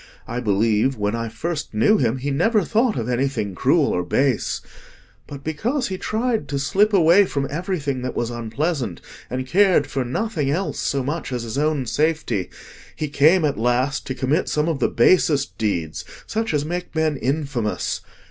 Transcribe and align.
I 0.27 0.39
believe, 0.39 0.97
when 0.97 1.13
I 1.15 1.29
first 1.29 1.75
knew 1.75 1.99
him, 1.99 2.17
he 2.17 2.31
never 2.31 2.63
thought 2.63 2.97
of 2.97 3.07
anything 3.07 3.53
cruel 3.53 3.89
or 3.89 4.01
base. 4.01 4.61
But 5.27 5.43
because 5.43 5.89
he 5.89 5.99
tried 5.99 6.47
to 6.47 6.57
slip 6.57 6.91
away 6.91 7.25
from 7.25 7.45
everything 7.51 8.01
that 8.01 8.15
was 8.15 8.31
unpleasant, 8.31 8.99
and 9.29 9.45
cared 9.45 9.85
for 9.85 10.03
nothing 10.03 10.49
else 10.49 10.79
so 10.79 11.03
much 11.03 11.31
as 11.31 11.43
his 11.43 11.59
own 11.59 11.85
safety, 11.85 12.49
he 12.95 13.09
came 13.09 13.45
at 13.45 13.59
last 13.59 14.07
to 14.07 14.15
commit 14.15 14.49
some 14.49 14.67
of 14.67 14.79
the 14.79 14.89
basest 14.89 15.55
deeds—such 15.59 16.51
as 16.51 16.65
make 16.65 16.95
men 16.95 17.15
infamous. 17.17 18.01